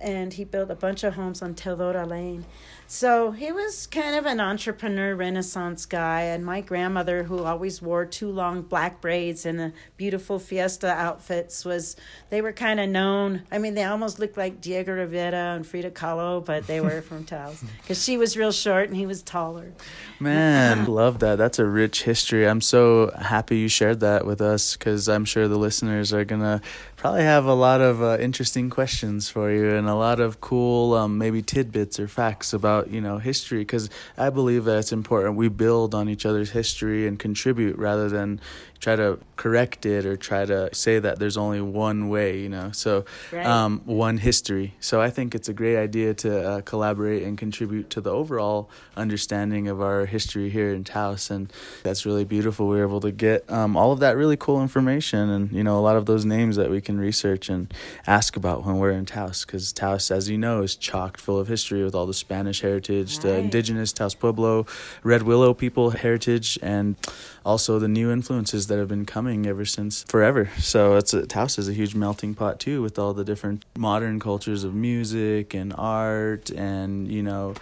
[0.00, 2.44] and he built a bunch of homes on Teodora Lane.
[2.88, 6.22] So he was kind of an entrepreneur, Renaissance guy.
[6.22, 11.64] And my grandmother, who always wore two long black braids and a beautiful fiesta outfits,
[11.64, 11.96] was
[12.30, 13.42] they were kind of known.
[13.50, 17.24] I mean, they almost looked like Diego Rivera and Frida Kahlo, but they were from
[17.26, 19.72] Taos because she was real short and he was taller.
[20.20, 21.38] Man, love that.
[21.38, 22.46] That's a rich history.
[22.46, 26.60] I'm so happy you shared that with us because I'm sure the listeners are gonna
[27.06, 30.92] probably have a lot of uh, interesting questions for you and a lot of cool
[30.94, 33.88] um, maybe tidbits or facts about you know history because
[34.18, 38.40] I believe that it's important we build on each other's history and contribute rather than
[38.78, 42.70] try to correct it or try to say that there's only one way, you know.
[42.72, 43.46] So, right.
[43.46, 44.74] um, one history.
[44.80, 48.70] So I think it's a great idea to uh, collaborate and contribute to the overall
[48.96, 52.68] understanding of our history here in Taos, and that's really beautiful.
[52.68, 55.78] We are able to get um, all of that really cool information, and you know,
[55.78, 57.72] a lot of those names that we can research and
[58.06, 61.48] ask about when we're in Taos, because Taos, as you know, is chocked full of
[61.48, 63.22] history with all the Spanish heritage, right.
[63.22, 64.66] the indigenous Taos Pueblo,
[65.02, 66.96] Red Willow people heritage, and
[67.44, 70.50] also the new influences that have been coming ever since forever.
[70.58, 74.20] So it's a, Taos is a huge melting pot too, with all the different modern
[74.20, 77.54] cultures of music and art, and you know,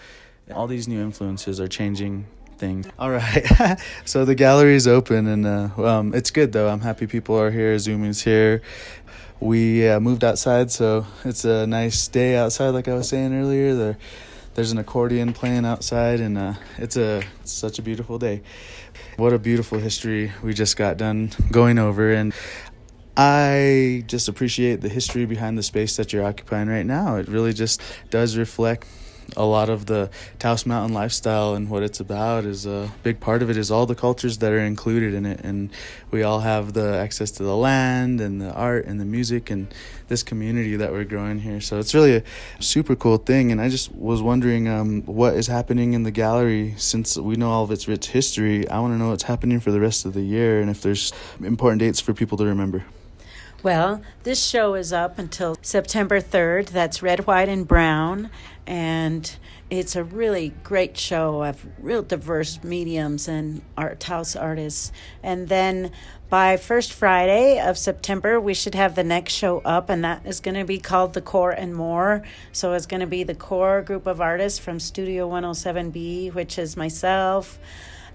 [0.53, 2.27] all these new influences are changing
[2.59, 2.87] things.
[2.99, 3.79] All right.
[4.05, 6.69] so the gallery is open and uh, um, it's good though.
[6.69, 7.79] I'm happy people are here.
[7.79, 8.63] Zoom is here.
[9.41, 13.75] We uh, moved outside, so it's a nice day outside, like I was saying earlier.
[13.75, 13.99] There,
[14.55, 18.43] there's an accordion playing outside, and uh, it's a it's such a beautiful day.
[19.17, 22.35] What a beautiful history we just got done going over, and
[23.17, 27.15] I just appreciate the history behind the space that you're occupying right now.
[27.15, 28.89] It really just does reflect
[29.37, 33.43] a lot of the Taos Mountain lifestyle and what it's about is a big part
[33.43, 35.41] of it is all the cultures that are included in it.
[35.41, 35.71] And
[36.11, 39.73] we all have the access to the land and the art and the music and
[40.09, 41.61] this community that we're growing here.
[41.61, 42.23] So it's really a
[42.61, 43.51] super cool thing.
[43.51, 47.51] And I just was wondering um, what is happening in the gallery since we know
[47.51, 48.69] all of its rich history.
[48.69, 51.13] I want to know what's happening for the rest of the year and if there's
[51.43, 52.85] important dates for people to remember
[53.65, 56.67] well, this show is up until September 3rd.
[56.67, 58.29] That's Red, White, and Brown.
[58.67, 59.35] And
[59.71, 64.93] it's a really great show of real diverse mediums and art house artists.
[65.23, 65.93] And then
[66.29, 70.41] by first Friday of September, we should have the next show up, and that is
[70.41, 72.23] going to be called The Core and More.
[72.53, 76.77] So it's going to be the core group of artists from Studio 107B, which is
[76.77, 77.59] myself,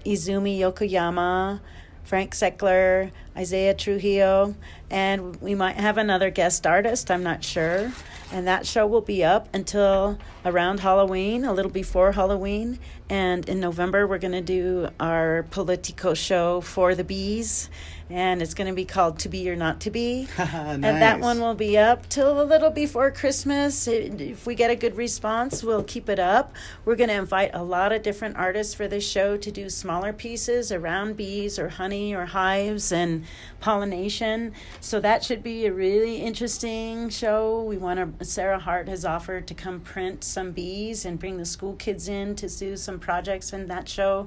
[0.06, 1.60] Izumi Yokoyama,
[2.04, 4.54] Frank Seckler, Isaiah Trujillo,
[4.90, 7.92] and we might have another guest artist, I'm not sure.
[8.32, 12.78] And that show will be up until around Halloween, a little before Halloween.
[13.08, 17.68] And in November, we're going to do our Politico show for the bees
[18.10, 20.28] and it's going to be called To Be or Not to Be.
[20.38, 20.48] nice.
[20.48, 23.86] And that one will be up till a little before Christmas.
[23.86, 26.54] If we get a good response, we'll keep it up.
[26.84, 30.12] We're going to invite a lot of different artists for this show to do smaller
[30.12, 33.24] pieces around bees or honey or hives and
[33.60, 34.54] pollination.
[34.80, 37.62] So that should be a really interesting show.
[37.62, 41.46] We want to, Sarah Hart has offered to come print some bees and bring the
[41.46, 44.26] school kids in to do some projects in that show.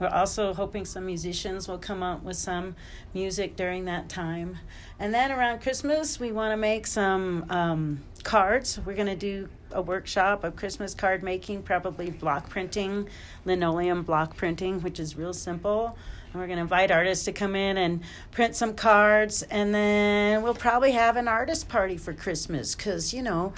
[0.00, 2.74] We're also hoping some musicians will come up with some
[3.12, 4.58] music during that time.
[4.98, 8.80] And then around Christmas, we want to make some um, cards.
[8.84, 13.08] We're going to do a workshop of Christmas card making, probably block printing,
[13.44, 15.96] linoleum block printing, which is real simple.
[16.32, 18.02] And we're going to invite artists to come in and
[18.32, 19.42] print some cards.
[19.44, 23.52] And then we'll probably have an artist party for Christmas because, you know,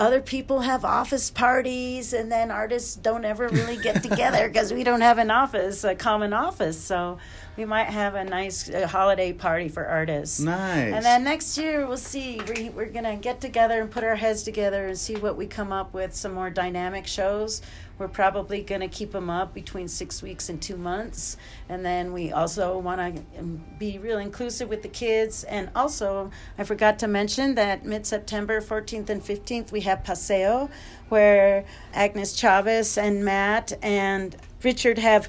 [0.00, 4.82] other people have office parties and then artists don't ever really get together because we
[4.82, 6.80] don't have an office a common office.
[6.80, 7.18] So
[7.58, 10.40] we might have a nice uh, holiday party for artists.
[10.40, 10.94] Nice.
[10.94, 12.40] and then next year we'll see.
[12.48, 15.70] We, we're gonna get together and put our heads together and see what we come
[15.70, 17.60] up with some more dynamic shows
[18.00, 21.36] we're probably going to keep them up between six weeks and two months.
[21.68, 25.44] And then we also want to um, be real inclusive with the kids.
[25.44, 30.70] And also, I forgot to mention that mid September 14th and 15th, we have Paseo,
[31.10, 35.28] where Agnes Chavez and Matt and Richard have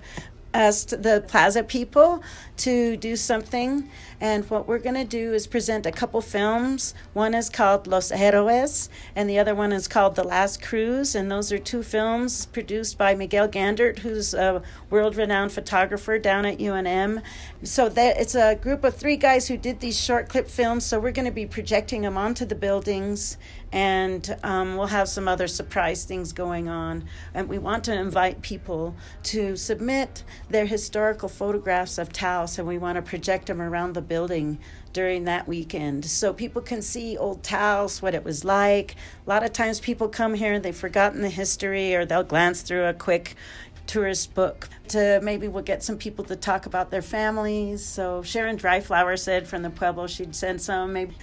[0.54, 2.24] asked the plaza people
[2.58, 3.90] to do something.
[4.20, 6.94] And what we're going to do is present a couple films.
[7.14, 11.16] One is called los héroes and the other one is called the last cruise.
[11.16, 16.60] And those are two films produced by miguel gandert who's a world-renowned photographer down at
[16.60, 17.22] unm
[17.64, 21.00] so that it's a group of three guys who did these short clip films so
[21.00, 23.38] we're going to be projecting them onto the buildings
[23.72, 27.06] and um, we'll have some other surprise things going on.
[27.34, 32.78] And we want to invite people to submit their historical photographs of Taos, and we
[32.78, 34.60] want to project them around the building
[34.94, 38.96] during that weekend so people can see old Taos, what it was like.
[39.26, 42.62] A lot of times people come here and they've forgotten the history, or they'll glance
[42.62, 43.36] through a quick
[43.88, 47.84] tourist book to maybe we'll get some people to talk about their families.
[47.84, 51.16] So Sharon Dryflower said from the Pueblo she'd send some maybe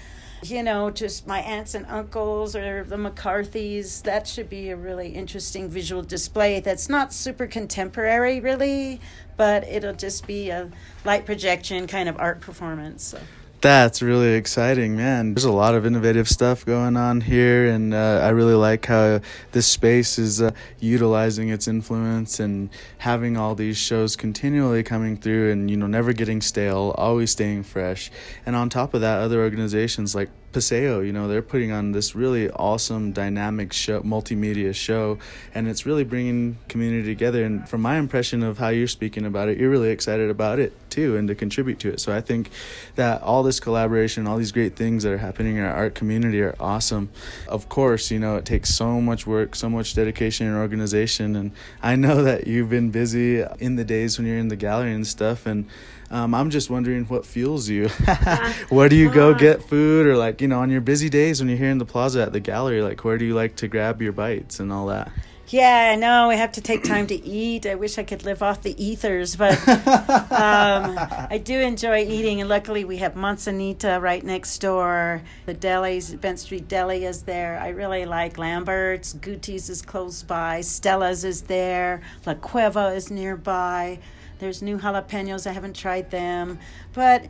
[0.42, 4.03] you know, just my aunts and uncles or the McCarthys.
[4.03, 9.01] That should be a really interesting visual display that's not super contemporary, really,
[9.37, 10.70] but it'll just be a
[11.05, 13.05] light projection kind of art performance.
[13.05, 13.18] So.
[13.60, 15.34] That's really exciting, man.
[15.34, 19.20] There's a lot of innovative stuff going on here, and uh, I really like how
[19.50, 25.50] this space is uh, utilizing its influence and having all these shows continually coming through
[25.50, 28.12] and, you know, never getting stale, always staying fresh.
[28.46, 32.14] And on top of that, other organizations like Paseo, you know, they're putting on this
[32.14, 35.18] really awesome, dynamic show, multimedia show,
[35.54, 37.44] and it's really bringing community together.
[37.44, 40.72] And from my impression of how you're speaking about it, you're really excited about it
[40.88, 42.00] too, and to contribute to it.
[42.00, 42.50] So I think
[42.94, 46.40] that all this collaboration, all these great things that are happening in our art community
[46.40, 47.11] are awesome.
[47.46, 51.52] Of course, you know, it takes so much work, so much dedication and organization, and
[51.82, 55.06] I know that you've been busy in the days when you're in the gallery and
[55.06, 55.66] stuff, and
[56.11, 57.88] um, I'm just wondering what fuels you.
[58.70, 61.48] where do you go get food, or like you know, on your busy days when
[61.48, 64.02] you're here in the plaza at the gallery, like where do you like to grab
[64.02, 65.11] your bites and all that?
[65.51, 66.28] Yeah, I know.
[66.28, 67.64] We have to take time to eat.
[67.64, 70.99] I wish I could live off the ethers, but um,
[71.30, 72.40] I do enjoy eating.
[72.40, 75.22] And luckily, we have Manzanita right next door.
[75.46, 77.59] The deli's, Bent Street Deli is there.
[77.59, 79.14] I really like Lambert's.
[79.14, 80.61] Gutiz is close by.
[80.61, 82.03] Stella's is there.
[82.26, 84.01] La Cueva is nearby.
[84.40, 85.46] There's new jalapenos.
[85.46, 86.59] I haven't tried them.
[86.92, 87.24] But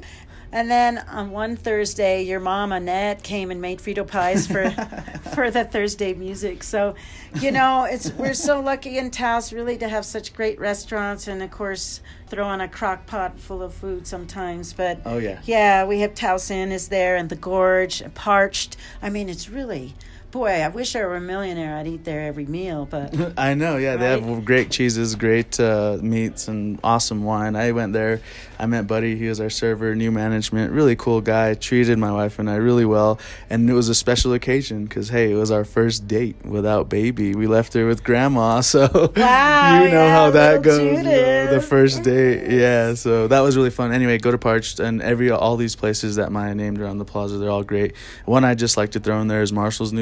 [0.52, 4.70] and then on one Thursday, your mom Annette came and made Frito pies for
[5.34, 6.62] for the Thursday music.
[6.62, 6.94] So,
[7.40, 11.42] you know, it's we're so lucky in Taos really to have such great restaurants, and
[11.42, 14.72] of course, throw on a crock pot full of food sometimes.
[14.72, 15.40] But Oh, yeah.
[15.44, 18.76] yeah, we have Taos Inn is there, and the Gorge, Parcht.
[19.02, 19.94] I mean, it's really.
[20.30, 21.74] Boy, I wish I were a millionaire.
[21.76, 23.96] I'd eat there every meal, but I know, yeah.
[23.96, 27.56] They have great cheeses, great uh, meats, and awesome wine.
[27.56, 28.20] I went there.
[28.58, 29.16] I met Buddy.
[29.16, 30.72] He was our server, new management.
[30.72, 31.54] Really cool guy.
[31.54, 33.18] Treated my wife and I really well.
[33.48, 37.34] And it was a special occasion because, hey, it was our first date without baby.
[37.34, 38.60] We left her with grandma.
[38.68, 40.80] So Wow, you know yeah, how that goes.
[40.80, 42.50] you know, the first date.
[42.50, 42.94] Yeah.
[42.94, 43.92] So that was really fun.
[43.92, 47.38] Anyway, go to Parcht and every all these places that Maya named around the plaza.
[47.38, 47.94] They're all great.
[48.26, 49.92] One I just like to throw in there is Marshall's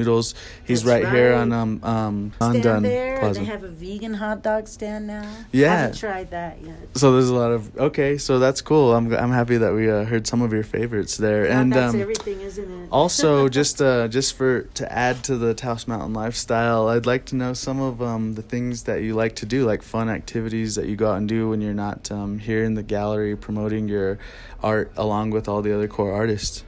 [0.64, 3.40] He's That's right, here on um um stand Undone there, and Plaza.
[3.40, 5.28] they have a vegan hot dog stand now.
[5.52, 5.72] Yeah.
[5.72, 6.76] I haven't tried that yet.
[6.94, 8.18] So there's a lot of okay.
[8.18, 8.94] So that's cool.
[8.94, 11.94] I'm I'm happy that we uh, heard some of your favorites there, God, and that's
[11.94, 12.88] um, everything, isn't it?
[12.90, 17.36] also just uh, just for to add to the Taos Mountain lifestyle, I'd like to
[17.36, 20.86] know some of um, the things that you like to do, like fun activities that
[20.86, 24.18] you go out and do when you're not um, here in the gallery promoting your
[24.62, 26.64] art along with all the other core artists.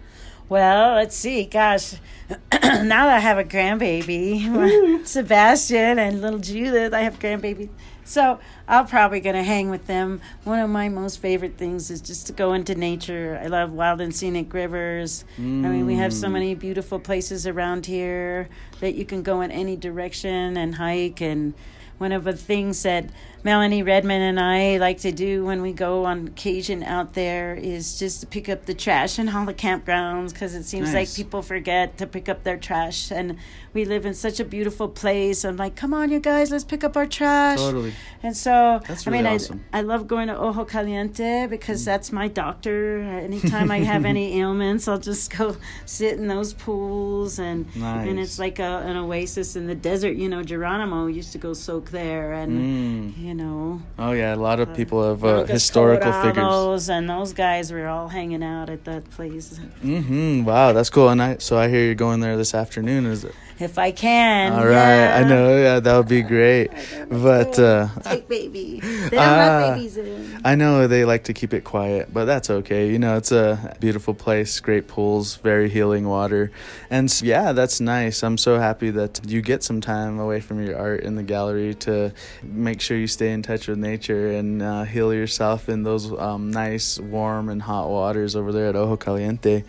[0.48, 1.44] Well, let's see.
[1.44, 1.94] Gosh,
[2.52, 7.68] now that I have a grandbaby, Sebastian and little Judith, I have grandbaby.
[8.04, 10.22] So I'm probably going to hang with them.
[10.44, 13.38] One of my most favorite things is just to go into nature.
[13.42, 15.26] I love wild and scenic rivers.
[15.36, 16.32] I mean, we have so Mm.
[16.32, 18.48] many beautiful places around here
[18.80, 21.20] that you can go in any direction and hike.
[21.20, 21.52] And
[21.98, 23.10] one of the things that
[23.44, 27.98] Melanie Redmond and I like to do when we go on occasion out there is
[27.98, 31.42] just to pick up the trash in all the campgrounds because it seems like people
[31.42, 33.10] forget to pick up their trash.
[33.12, 33.36] And
[33.72, 35.44] we live in such a beautiful place.
[35.44, 37.58] I'm like, come on, you guys, let's pick up our trash.
[37.58, 37.92] Totally.
[38.22, 39.78] And so, That's I mean, really I.
[39.78, 42.98] I love going to Ojo Caliente because that's my doctor.
[42.98, 48.38] Anytime I have any ailments, I'll just go sit in those pools and and it's
[48.40, 50.16] like a, an oasis in the desert.
[50.16, 53.14] You know, Geronimo used to go soak there, and Mm.
[53.28, 56.88] You know, Oh yeah, a lot of people have uh, historical figures.
[56.88, 59.60] And those guys were all hanging out at that place.
[59.84, 60.44] Mm-hmm.
[60.44, 61.10] Wow, that's cool.
[61.10, 63.04] And I so I hear you're going there this afternoon.
[63.04, 63.34] Is it?
[63.60, 65.56] If I can, All right, I know.
[65.58, 66.70] Yeah, that would be great.
[67.08, 68.80] But uh, Take baby.
[69.08, 70.40] They don't let babies in.
[70.44, 72.90] I know they like to keep it quiet, but that's okay.
[72.90, 76.52] You know, it's a beautiful place, great pools, very healing water.
[76.90, 78.22] And s- yeah, that's nice.
[78.22, 81.74] I'm so happy that you get some time away from your art in the gallery
[81.86, 82.12] to
[82.44, 86.50] make sure you stay in touch with nature and uh, heal yourself in those um,
[86.52, 89.64] nice, warm, and hot waters over there at Ojo Caliente.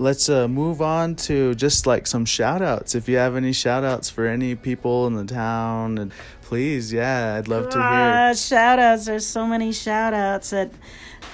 [0.00, 2.94] Let's uh, move on to just like some shout outs.
[2.94, 7.34] If you have any shout outs for any people in the town, and please, yeah,
[7.36, 7.86] I'd love to hear.
[7.86, 9.04] Ah, shout outs.
[9.04, 10.72] There's so many shout outs that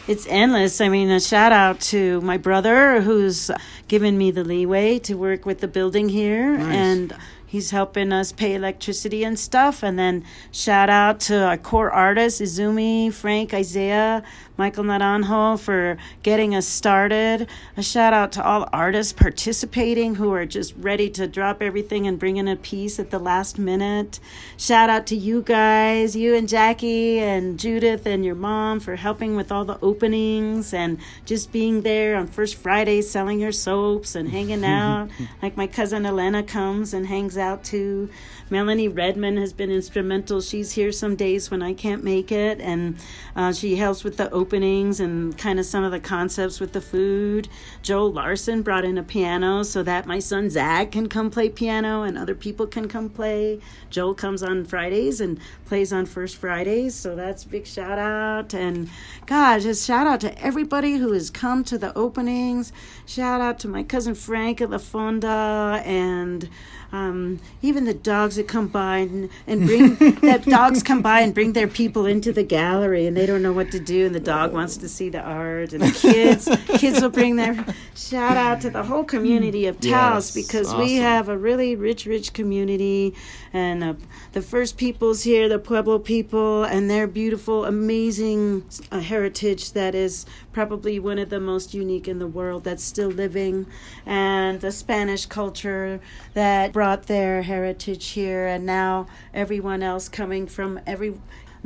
[0.09, 0.81] it's endless.
[0.81, 3.53] I mean, a shout out to my brother who's
[3.87, 6.75] given me the leeway to work with the building here Nice.
[6.77, 9.85] and he's helping us pay electricity and stuff.
[9.85, 14.25] And then shout out to our core artists, Izumi, Frank, Isaiah,
[14.57, 17.49] Michael Naranjo for getting us started.
[17.77, 22.19] A shout out to all artists participating who are just ready to drop everything and
[22.19, 24.19] bring in a piece at the last minute.
[24.57, 29.37] Shout out to you guys, you and Jackie and Judith and your mom for helping
[29.37, 34.31] with all the openings and just being there on First Friday selling your soaps and
[34.31, 35.11] hanging out.
[35.43, 38.09] like my cousin Elena comes and hangs out too.
[38.49, 40.41] Melanie Redman has been instrumental.
[40.41, 42.97] She's here some days when I can't make it, and
[43.35, 46.81] uh, she helps with the openings and kind of some of the concepts with the
[46.81, 47.49] food.
[47.83, 52.05] Joel Larson brought in a piano so that my son Zach can come play piano
[52.05, 53.59] and other people can come play.
[53.91, 58.55] Joel comes on Fridays and plays on First Fridays, so that's big shout out.
[58.55, 58.89] And
[59.27, 62.73] God, just shout out to everybody who has come to the openings.
[63.05, 66.49] Shout out to my cousin Frank at La Fonda and
[66.93, 71.35] um, even the dogs that come by and, and bring that dogs come by and
[71.35, 74.21] bring their people into the gallery and they don't know what to do and the
[74.21, 77.65] dog wants to see the art, and the kids kids will bring their
[77.95, 82.07] shout out to the whole community of Taos Yes, because we have a really rich,
[82.07, 83.15] rich community,
[83.53, 83.95] and uh,
[84.33, 90.27] the first peoples here, the Pueblo people, and their beautiful, amazing uh, heritage that is
[90.57, 93.67] probably one of the most unique in the world that's still living,
[94.07, 96.01] and the Spanish culture
[96.33, 101.13] that brought their heritage here, and now everyone else coming from every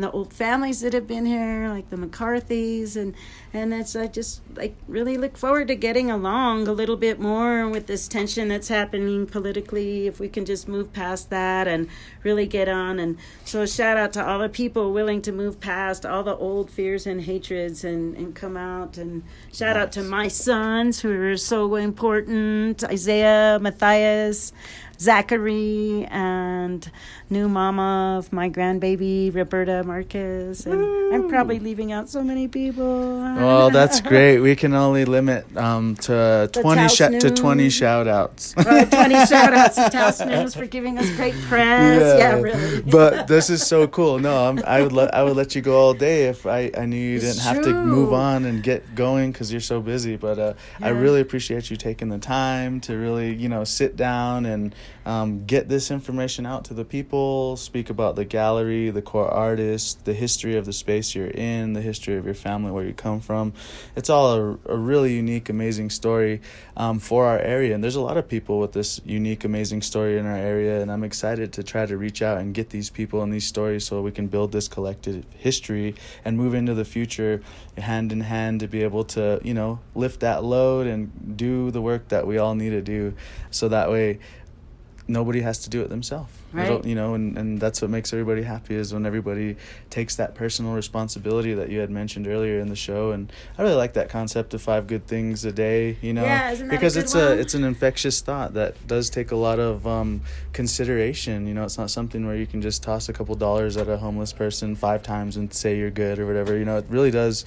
[0.01, 3.15] the old families that have been here, like the McCarthys, and
[3.53, 7.69] and it's I just like really look forward to getting along a little bit more
[7.69, 10.07] with this tension that's happening politically.
[10.07, 11.89] If we can just move past that and
[12.23, 16.07] really get on, and so shout out to all the people willing to move past
[16.07, 19.23] all the old fears and hatreds and and come out, and
[19.53, 24.53] shout out to my sons who are so important, Isaiah, Matthias.
[25.01, 26.91] Zachary and
[27.31, 30.67] new mama of my grandbaby Roberta Marcus.
[30.67, 33.19] and I'm probably leaving out so many people.
[33.19, 34.41] Well, that's great.
[34.41, 38.55] We can only limit um, to twenty sh- to twenty shout outs.
[38.59, 42.19] Uh, 20 shout outs to Taos News for giving us great press.
[42.19, 42.83] Yeah, really.
[42.83, 44.19] but this is so cool.
[44.19, 46.85] No, I'm, I would let I would let you go all day if I, I
[46.85, 50.17] knew you It's didn't have to move on and get going because you're so busy.
[50.17, 54.45] But uh, I really appreciate you taking the time to really you know sit down
[54.45, 54.75] and
[55.07, 57.57] um, get this information out to the people.
[57.57, 61.80] Speak about the gallery, the core artist, the history of the space you're in, the
[61.80, 63.53] history of your family, where you come from.
[63.97, 66.41] It's all a, a really unique, amazing story
[66.76, 67.74] um, for our area.
[67.74, 70.80] And there's a lot of people with this unique, amazing story in our area.
[70.82, 73.86] And I'm excited to try to reach out and get these people and these stories
[73.86, 77.43] so we can build this collective history and move into the future
[77.76, 81.80] hand in hand to be able to, you know, lift that load and do the
[81.80, 83.14] work that we all need to do.
[83.51, 84.18] So that way,
[85.11, 86.33] nobody has to do it themselves.
[86.53, 86.85] Right.
[86.85, 89.57] You know, and, and that's what makes everybody happy is when everybody
[89.89, 93.13] takes that personal responsibility that you had mentioned earlier in the show.
[93.13, 96.51] And I really like that concept of five good things a day, you know, Yeah,
[96.53, 97.23] a because good it's one?
[97.25, 100.23] a, it's an infectious thought that does take a lot of um,
[100.53, 101.47] consideration.
[101.47, 103.97] You know, it's not something where you can just toss a couple dollars at a
[103.97, 106.57] homeless person five times and say you're good or whatever.
[106.57, 107.45] You know, it really does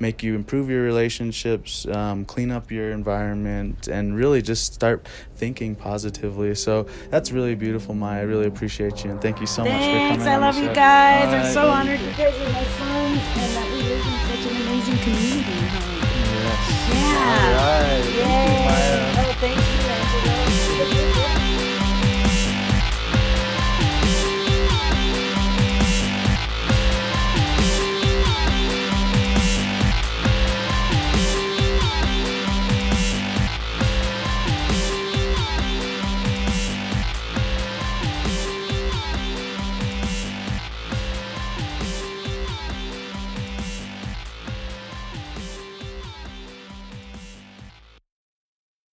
[0.00, 5.76] make you improve your relationships, um, clean up your environment, and really just start thinking
[5.76, 6.54] positively.
[6.56, 8.20] So that's really beautiful, Maya.
[8.20, 10.08] I really appreciate you, and thank you so much for coming.
[10.08, 10.26] Thanks.
[10.26, 10.74] I love you show.
[10.74, 11.28] guys.
[11.28, 14.44] All I'm so honored you guys are my sons and that we live in such
[14.50, 15.54] an amazing community.
[16.34, 16.88] Yes.
[16.92, 17.60] Yeah.
[17.60, 18.03] All right.